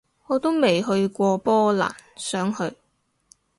[0.25, 2.75] 我都未去過波蘭，想去